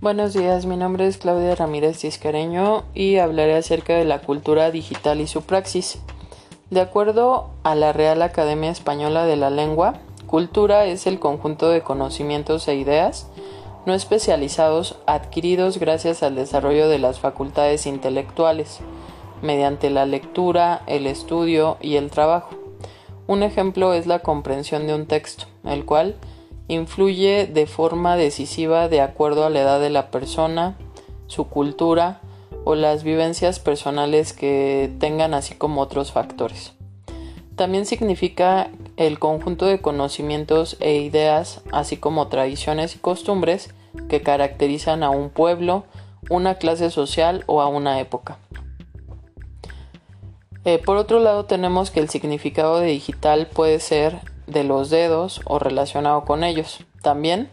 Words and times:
Buenos 0.00 0.32
días, 0.32 0.64
mi 0.64 0.76
nombre 0.76 1.08
es 1.08 1.18
Claudia 1.18 1.56
Ramírez 1.56 1.98
Tiscareño 1.98 2.84
y 2.94 3.16
hablaré 3.16 3.56
acerca 3.56 3.96
de 3.96 4.04
la 4.04 4.20
cultura 4.20 4.70
digital 4.70 5.20
y 5.20 5.26
su 5.26 5.42
praxis. 5.42 5.98
De 6.70 6.80
acuerdo 6.80 7.50
a 7.64 7.74
la 7.74 7.92
Real 7.92 8.22
Academia 8.22 8.70
Española 8.70 9.26
de 9.26 9.34
la 9.34 9.50
Lengua, 9.50 9.94
cultura 10.28 10.84
es 10.84 11.08
el 11.08 11.18
conjunto 11.18 11.68
de 11.68 11.80
conocimientos 11.80 12.68
e 12.68 12.76
ideas 12.76 13.26
no 13.86 13.94
especializados 13.94 15.00
adquiridos 15.06 15.80
gracias 15.80 16.22
al 16.22 16.36
desarrollo 16.36 16.88
de 16.88 17.00
las 17.00 17.18
facultades 17.18 17.84
intelectuales, 17.84 18.78
mediante 19.42 19.90
la 19.90 20.06
lectura, 20.06 20.82
el 20.86 21.08
estudio 21.08 21.76
y 21.80 21.96
el 21.96 22.12
trabajo. 22.12 22.50
Un 23.26 23.42
ejemplo 23.42 23.92
es 23.94 24.06
la 24.06 24.20
comprensión 24.20 24.86
de 24.86 24.94
un 24.94 25.06
texto, 25.06 25.46
el 25.64 25.84
cual 25.84 26.14
influye 26.68 27.46
de 27.46 27.66
forma 27.66 28.16
decisiva 28.16 28.88
de 28.88 29.00
acuerdo 29.00 29.44
a 29.44 29.50
la 29.50 29.60
edad 29.60 29.80
de 29.80 29.90
la 29.90 30.10
persona, 30.10 30.76
su 31.26 31.48
cultura 31.48 32.20
o 32.64 32.74
las 32.74 33.02
vivencias 33.02 33.58
personales 33.58 34.32
que 34.32 34.90
tengan, 34.98 35.34
así 35.34 35.54
como 35.54 35.80
otros 35.80 36.12
factores. 36.12 36.74
También 37.56 37.86
significa 37.86 38.70
el 38.96 39.18
conjunto 39.18 39.66
de 39.66 39.80
conocimientos 39.80 40.76
e 40.80 40.96
ideas, 40.98 41.62
así 41.72 41.96
como 41.96 42.28
tradiciones 42.28 42.94
y 42.94 42.98
costumbres 42.98 43.74
que 44.08 44.22
caracterizan 44.22 45.02
a 45.02 45.10
un 45.10 45.30
pueblo, 45.30 45.84
una 46.30 46.56
clase 46.56 46.90
social 46.90 47.42
o 47.46 47.60
a 47.60 47.66
una 47.66 48.00
época. 48.00 48.38
Eh, 50.64 50.78
por 50.78 50.98
otro 50.98 51.18
lado 51.18 51.46
tenemos 51.46 51.90
que 51.90 52.00
el 52.00 52.10
significado 52.10 52.78
de 52.78 52.88
digital 52.88 53.46
puede 53.46 53.80
ser 53.80 54.18
de 54.48 54.64
los 54.64 54.90
dedos 54.90 55.40
o 55.44 55.58
relacionado 55.58 56.24
con 56.24 56.42
ellos. 56.42 56.80
También 57.02 57.50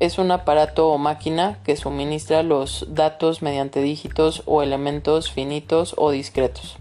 es 0.00 0.18
un 0.18 0.32
aparato 0.32 0.88
o 0.88 0.98
máquina 0.98 1.58
que 1.62 1.76
suministra 1.76 2.42
los 2.42 2.86
datos 2.88 3.42
mediante 3.42 3.80
dígitos 3.80 4.42
o 4.46 4.62
elementos 4.62 5.30
finitos 5.30 5.94
o 5.96 6.10
discretos. 6.10 6.78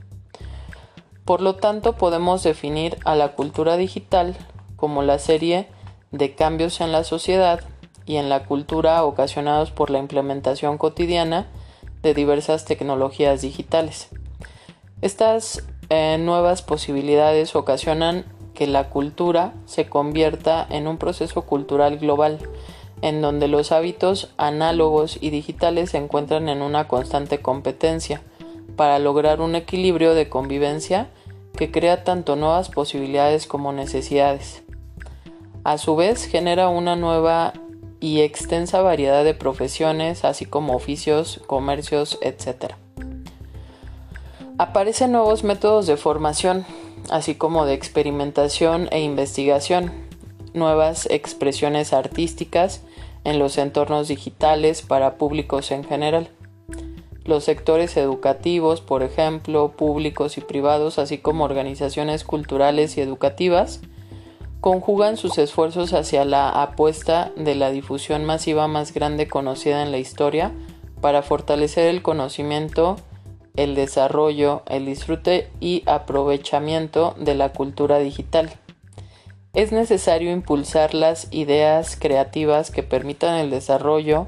Por 1.25 1.41
lo 1.41 1.55
tanto, 1.55 1.93
podemos 1.93 2.41
definir 2.41 2.97
a 3.05 3.15
la 3.15 3.33
cultura 3.33 3.77
digital 3.77 4.35
como 4.75 5.03
la 5.03 5.19
serie 5.19 5.67
de 6.11 6.33
cambios 6.33 6.81
en 6.81 6.91
la 6.91 7.03
sociedad 7.03 7.61
y 8.05 8.15
en 8.15 8.27
la 8.27 8.45
cultura 8.45 9.03
ocasionados 9.03 9.71
por 9.71 9.91
la 9.91 9.99
implementación 9.99 10.77
cotidiana 10.77 11.47
de 12.01 12.13
diversas 12.13 12.65
tecnologías 12.65 13.41
digitales. 13.41 14.09
Estas 15.01 15.63
eh, 15.89 16.17
nuevas 16.19 16.63
posibilidades 16.63 17.55
ocasionan 17.55 18.25
que 18.61 18.67
la 18.67 18.89
cultura 18.89 19.55
se 19.65 19.89
convierta 19.89 20.67
en 20.69 20.85
un 20.85 20.99
proceso 20.99 21.41
cultural 21.47 21.97
global, 21.97 22.37
en 23.01 23.19
donde 23.19 23.47
los 23.47 23.71
hábitos 23.71 24.29
análogos 24.37 25.17
y 25.19 25.31
digitales 25.31 25.89
se 25.89 25.97
encuentran 25.97 26.47
en 26.47 26.61
una 26.61 26.87
constante 26.87 27.41
competencia 27.41 28.21
para 28.75 28.99
lograr 28.99 29.41
un 29.41 29.55
equilibrio 29.55 30.13
de 30.13 30.29
convivencia 30.29 31.09
que 31.57 31.71
crea 31.71 32.03
tanto 32.03 32.35
nuevas 32.35 32.69
posibilidades 32.69 33.47
como 33.47 33.73
necesidades. 33.73 34.61
A 35.63 35.79
su 35.79 35.95
vez 35.95 36.25
genera 36.25 36.69
una 36.69 36.95
nueva 36.95 37.53
y 37.99 38.21
extensa 38.21 38.83
variedad 38.83 39.23
de 39.23 39.33
profesiones, 39.33 40.23
así 40.23 40.45
como 40.45 40.75
oficios, 40.75 41.41
comercios, 41.47 42.19
etc. 42.21 42.75
Aparecen 44.59 45.13
nuevos 45.13 45.43
métodos 45.43 45.87
de 45.87 45.97
formación, 45.97 46.63
así 47.09 47.35
como 47.35 47.65
de 47.65 47.73
experimentación 47.73 48.87
e 48.91 49.01
investigación, 49.01 49.91
nuevas 50.53 51.07
expresiones 51.09 51.93
artísticas 51.93 52.81
en 53.23 53.39
los 53.39 53.57
entornos 53.57 54.07
digitales 54.07 54.81
para 54.81 55.17
públicos 55.17 55.71
en 55.71 55.83
general. 55.83 56.29
Los 57.23 57.43
sectores 57.43 57.97
educativos, 57.97 58.81
por 58.81 59.03
ejemplo, 59.03 59.71
públicos 59.71 60.37
y 60.37 60.41
privados, 60.41 60.97
así 60.97 61.19
como 61.19 61.43
organizaciones 61.43 62.23
culturales 62.23 62.97
y 62.97 63.01
educativas, 63.01 63.81
conjugan 64.59 65.17
sus 65.17 65.37
esfuerzos 65.37 65.93
hacia 65.93 66.25
la 66.25 66.49
apuesta 66.49 67.31
de 67.35 67.55
la 67.55 67.71
difusión 67.71 68.25
masiva 68.25 68.67
más 68.67 68.93
grande 68.93 69.27
conocida 69.27 69.83
en 69.83 69.91
la 69.91 69.97
historia 69.97 70.51
para 70.99 71.21
fortalecer 71.21 71.87
el 71.87 72.01
conocimiento 72.01 72.97
el 73.55 73.75
desarrollo, 73.75 74.63
el 74.67 74.85
disfrute 74.85 75.49
y 75.59 75.83
aprovechamiento 75.85 77.15
de 77.19 77.35
la 77.35 77.49
cultura 77.49 77.99
digital. 77.99 78.51
Es 79.53 79.71
necesario 79.71 80.31
impulsar 80.31 80.93
las 80.93 81.27
ideas 81.31 81.97
creativas 81.99 82.71
que 82.71 82.83
permitan 82.83 83.35
el 83.35 83.49
desarrollo 83.49 84.27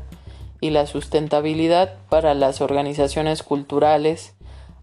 y 0.59 0.72
la 0.72 0.85
sustentabilidad 0.85 1.95
para 2.09 2.33
las 2.33 2.59
organizaciones 2.59 3.44
culturales, 3.44 4.33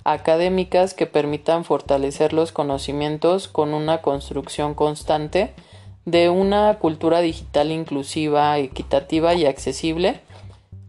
académicas 0.04 0.94
que 0.94 1.06
permitan 1.06 1.64
fortalecer 1.64 2.32
los 2.32 2.52
conocimientos 2.52 3.48
con 3.48 3.74
una 3.74 4.00
construcción 4.00 4.74
constante 4.74 5.52
de 6.06 6.30
una 6.30 6.78
cultura 6.78 7.20
digital 7.20 7.70
inclusiva, 7.70 8.56
equitativa 8.58 9.34
y 9.34 9.44
accesible 9.44 10.20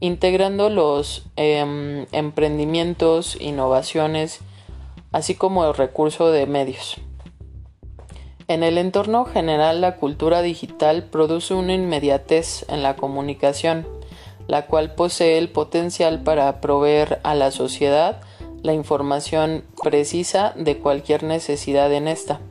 integrando 0.02 0.70
los 0.70 1.24
em, 1.38 2.06
emprendimientos, 2.12 3.38
innovaciones, 3.40 4.40
así 5.14 5.36
como 5.36 5.64
el 5.66 5.74
recurso 5.74 6.32
de 6.32 6.48
medios. 6.48 6.98
En 8.48 8.64
el 8.64 8.78
entorno 8.78 9.24
general, 9.24 9.80
la 9.80 9.96
cultura 9.96 10.42
digital 10.42 11.06
produce 11.06 11.54
una 11.54 11.74
inmediatez 11.74 12.66
en 12.68 12.84
la 12.84 12.98
comunicación, 12.98 13.88
la 14.48 14.66
cual 14.66 14.96
posee 14.96 15.38
el 15.38 15.50
potencial 15.50 16.24
para 16.24 16.60
proveer 16.60 17.22
a 17.24 17.36
la 17.36 17.52
sociedad 17.52 18.22
la 18.64 18.74
información 18.74 19.64
precisa 19.82 20.54
de 20.56 20.80
cualquier 20.80 21.24
necesidad 21.24 21.94
en 21.94 22.08
esta. 22.08 22.42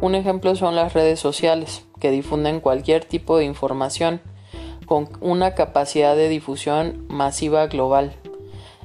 Un 0.00 0.14
ejemplo 0.14 0.54
son 0.54 0.76
las 0.76 0.92
redes 0.92 1.18
sociales, 1.18 1.84
que 1.98 2.10
difunden 2.10 2.60
cualquier 2.60 3.04
tipo 3.04 3.36
de 3.36 3.44
información, 3.44 4.20
con 4.90 5.08
una 5.20 5.54
capacidad 5.54 6.16
de 6.16 6.28
difusión 6.28 7.06
masiva 7.06 7.68
global 7.68 8.12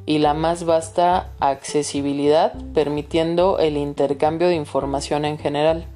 y 0.05 0.19
la 0.19 0.35
más 0.35 0.63
vasta 0.63 1.31
accesibilidad 1.39 2.53
permitiendo 2.75 3.57
el 3.57 3.75
intercambio 3.75 4.47
de 4.47 4.53
información 4.53 5.25
en 5.25 5.39
general. 5.39 5.87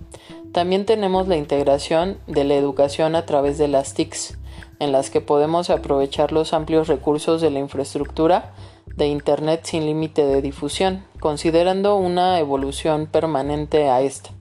También 0.52 0.88
tenemos 0.88 1.28
la 1.28 1.38
integración 1.38 2.18
de 2.26 2.44
la 2.44 2.56
educación 2.56 3.16
a 3.16 3.28
través 3.28 3.60
de 3.60 3.68
las 3.68 3.94
TICs, 3.94 4.40
en 4.80 4.92
las 4.92 5.12
que 5.12 5.22
podemos 5.22 5.70
aprovechar 5.70 6.32
los 6.32 6.54
amplios 6.54 6.88
recursos 6.88 7.40
de 7.40 7.52
la 7.52 7.60
infraestructura 7.60 8.56
de 8.88 9.06
Internet 9.06 9.62
sin 9.66 9.86
límite 9.86 10.26
de 10.26 10.42
difusión, 10.42 11.06
considerando 11.20 11.98
una 11.98 12.40
evolución 12.40 13.06
permanente 13.06 13.90
a 13.92 14.02
esta. 14.02 14.32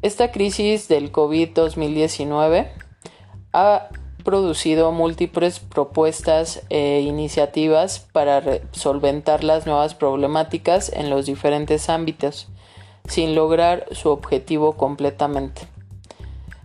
Esta 0.00 0.32
crisis 0.32 0.88
del 0.88 1.12
COVID-2019 1.12 2.70
ha 3.52 3.88
producido 4.26 4.90
múltiples 4.90 5.60
propuestas 5.60 6.60
e 6.68 7.00
iniciativas 7.00 8.00
para 8.12 8.42
solventar 8.72 9.44
las 9.44 9.66
nuevas 9.66 9.94
problemáticas 9.94 10.90
en 10.92 11.10
los 11.10 11.26
diferentes 11.26 11.88
ámbitos, 11.88 12.48
sin 13.06 13.36
lograr 13.36 13.86
su 13.92 14.08
objetivo 14.10 14.72
completamente. 14.72 15.68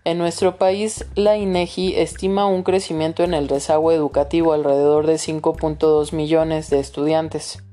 En 0.06 0.18
nuestro 0.18 0.58
país, 0.58 1.06
la 1.14 1.38
INEGI 1.38 1.98
estima 1.98 2.48
un 2.48 2.64
crecimiento 2.64 3.24
en 3.24 3.36
el 3.36 3.48
rezago 3.48 3.92
educativo 3.92 4.54
alrededor 4.54 5.06
de 5.06 5.18
5.2 5.18 6.14
millones 6.14 6.72
de 6.72 6.80
estudiantes, 6.80 7.64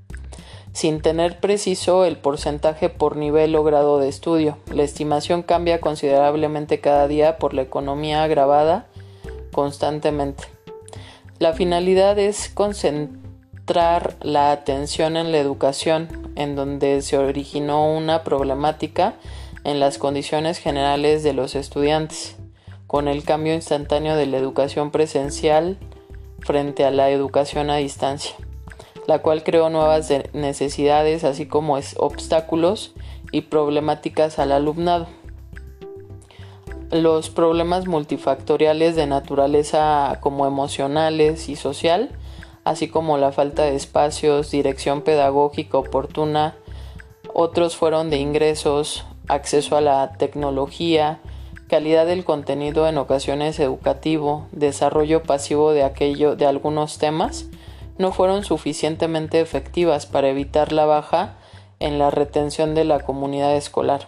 sin 0.74 1.00
tener 1.00 1.40
preciso 1.40 2.04
el 2.04 2.18
porcentaje 2.18 2.90
por 2.90 3.16
nivel 3.16 3.56
o 3.56 3.64
grado 3.64 3.98
de 3.98 4.08
estudio. 4.08 4.58
La 4.70 4.82
estimación 4.82 5.42
cambia 5.42 5.80
considerablemente 5.80 6.78
cada 6.78 7.08
día 7.08 7.38
por 7.38 7.54
la 7.54 7.62
economía 7.62 8.22
agravada 8.22 8.86
constantemente. 9.58 10.44
La 11.40 11.52
finalidad 11.52 12.16
es 12.16 12.48
concentrar 12.48 14.14
la 14.22 14.52
atención 14.52 15.16
en 15.16 15.32
la 15.32 15.38
educación, 15.38 16.30
en 16.36 16.54
donde 16.54 17.02
se 17.02 17.18
originó 17.18 17.92
una 17.92 18.22
problemática 18.22 19.16
en 19.64 19.80
las 19.80 19.98
condiciones 19.98 20.58
generales 20.58 21.24
de 21.24 21.32
los 21.32 21.56
estudiantes, 21.56 22.36
con 22.86 23.08
el 23.08 23.24
cambio 23.24 23.52
instantáneo 23.52 24.14
de 24.14 24.26
la 24.26 24.36
educación 24.36 24.92
presencial 24.92 25.76
frente 26.38 26.84
a 26.84 26.92
la 26.92 27.10
educación 27.10 27.68
a 27.70 27.78
distancia, 27.78 28.36
la 29.08 29.22
cual 29.22 29.42
creó 29.42 29.70
nuevas 29.70 30.08
necesidades 30.34 31.24
así 31.24 31.46
como 31.46 31.80
obstáculos 31.96 32.94
y 33.32 33.40
problemáticas 33.40 34.38
al 34.38 34.52
alumnado 34.52 35.08
los 36.90 37.28
problemas 37.30 37.86
multifactoriales 37.86 38.96
de 38.96 39.06
naturaleza 39.06 40.18
como 40.20 40.46
emocionales 40.46 41.48
y 41.48 41.56
social, 41.56 42.10
así 42.64 42.88
como 42.88 43.18
la 43.18 43.32
falta 43.32 43.64
de 43.64 43.76
espacios, 43.76 44.50
dirección 44.50 45.02
pedagógica 45.02 45.78
oportuna, 45.78 46.56
otros 47.34 47.76
fueron 47.76 48.10
de 48.10 48.18
ingresos, 48.18 49.04
acceso 49.28 49.76
a 49.76 49.80
la 49.80 50.12
tecnología, 50.12 51.20
calidad 51.68 52.06
del 52.06 52.24
contenido 52.24 52.88
en 52.88 52.96
ocasiones 52.96 53.60
educativo, 53.60 54.46
desarrollo 54.52 55.22
pasivo 55.22 55.72
de 55.72 55.84
aquello 55.84 56.36
de 56.36 56.46
algunos 56.46 56.98
temas, 56.98 57.46
no 57.98 58.12
fueron 58.12 58.44
suficientemente 58.44 59.40
efectivas 59.40 60.06
para 60.06 60.28
evitar 60.28 60.72
la 60.72 60.86
baja 60.86 61.36
en 61.80 61.98
la 61.98 62.10
retención 62.10 62.74
de 62.74 62.84
la 62.84 63.00
comunidad 63.00 63.54
escolar. 63.56 64.06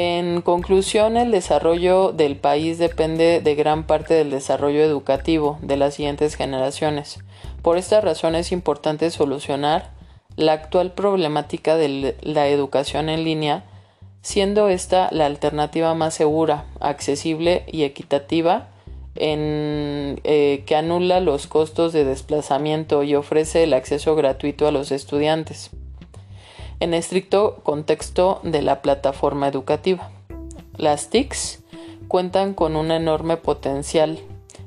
En 0.00 0.42
conclusión, 0.42 1.16
el 1.16 1.32
desarrollo 1.32 2.12
del 2.12 2.36
país 2.36 2.78
depende 2.78 3.40
de 3.40 3.54
gran 3.56 3.84
parte 3.84 4.14
del 4.14 4.30
desarrollo 4.30 4.80
educativo 4.80 5.58
de 5.60 5.76
las 5.76 5.94
siguientes 5.94 6.36
generaciones. 6.36 7.18
Por 7.62 7.78
esta 7.78 8.00
razón 8.00 8.36
es 8.36 8.52
importante 8.52 9.10
solucionar 9.10 9.90
la 10.36 10.52
actual 10.52 10.92
problemática 10.92 11.74
de 11.76 12.14
la 12.22 12.46
educación 12.46 13.08
en 13.08 13.24
línea, 13.24 13.64
siendo 14.22 14.68
esta 14.68 15.08
la 15.10 15.26
alternativa 15.26 15.92
más 15.94 16.14
segura, 16.14 16.66
accesible 16.78 17.64
y 17.66 17.82
equitativa 17.82 18.68
en, 19.16 20.20
eh, 20.22 20.62
que 20.64 20.76
anula 20.76 21.18
los 21.18 21.48
costos 21.48 21.92
de 21.92 22.04
desplazamiento 22.04 23.02
y 23.02 23.16
ofrece 23.16 23.64
el 23.64 23.74
acceso 23.74 24.14
gratuito 24.14 24.68
a 24.68 24.70
los 24.70 24.92
estudiantes 24.92 25.72
en 26.80 26.94
estricto 26.94 27.56
contexto 27.62 28.40
de 28.42 28.62
la 28.62 28.82
plataforma 28.82 29.48
educativa. 29.48 30.10
Las 30.76 31.10
TICs 31.10 31.64
cuentan 32.06 32.54
con 32.54 32.76
un 32.76 32.90
enorme 32.90 33.36
potencial 33.36 34.18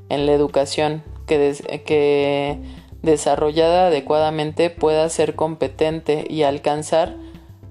en 0.09 0.25
la 0.25 0.33
educación 0.33 1.03
que, 1.25 2.59
desarrollada 3.01 3.87
adecuadamente 3.87 4.69
pueda 4.69 5.07
ser 5.09 5.35
competente 5.35 6.27
y 6.29 6.43
alcanzar 6.43 7.15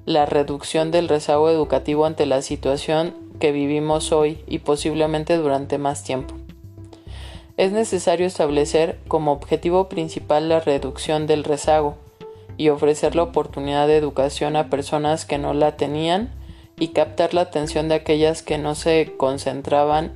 la 0.07 0.27
reducción 0.27 0.91
del 0.91 1.09
rezago 1.09 1.51
educativo 1.51 2.07
ante 2.07 2.27
la 2.27 2.43
situación 2.43 3.15
que 3.39 3.53
vivimos 3.53 4.11
hoy 4.13 4.43
y 4.47 4.59
posiblemente 4.59 5.37
durante 5.37 5.79
más 5.79 6.03
tiempo. 6.03 6.35
Es 7.57 7.73
necesario 7.73 8.27
establecer 8.27 8.99
como 9.07 9.33
objetivo 9.33 9.89
principal 9.89 10.49
la 10.49 10.61
reducción 10.61 11.27
del 11.27 11.45
rezago, 11.45 11.97
y 12.61 12.69
ofrecer 12.69 13.17
la 13.17 13.23
oportunidad 13.23 13.87
de 13.87 13.97
educación 13.97 14.55
a 14.55 14.69
personas 14.69 15.25
que 15.25 15.39
no 15.39 15.55
la 15.55 15.79
tenían 15.79 16.29
y 16.79 16.89
captar 16.89 17.33
la 17.33 17.41
atención 17.41 17.89
de 17.89 17.95
aquellas 17.95 18.43
que 18.43 18.59
no 18.59 18.75
se 18.75 19.15
concentraban 19.17 20.13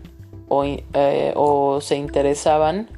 o, 0.49 0.63
eh, 0.65 1.33
o 1.37 1.81
se 1.81 1.97
interesaban 1.97 2.91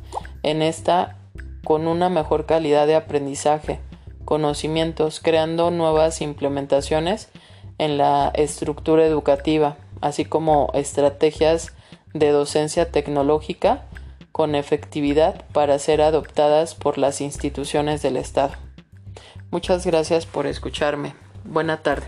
en 0.43 0.63
esta 0.63 1.19
con 1.65 1.87
una 1.87 2.09
mejor 2.09 2.47
calidad 2.47 2.89
de 2.89 2.97
aprendizaje, 2.97 3.79
conocimientos, 4.25 5.21
creando 5.21 5.71
nuevas 5.71 6.23
implementaciones 6.23 7.29
en 7.79 7.99
la 7.99 8.33
estructura 8.35 9.07
educativa, 9.07 9.77
así 10.01 10.25
como 10.25 10.73
estrategias 10.75 11.73
de 12.15 12.31
docencia 12.31 12.91
tecnológica 12.91 13.87
con 14.33 14.57
efectividad 14.57 15.45
para 15.53 15.79
ser 15.79 16.03
adoptadas 16.03 16.75
por 16.75 16.99
las 16.99 17.21
instituciones 17.21 18.03
del 18.03 18.17
Estado. 18.17 18.66
Muchas 19.51 19.87
gracias 19.87 20.27
por 20.27 20.47
escucharme. 20.47 21.15
Buena 21.45 21.83
tarde. 21.83 22.07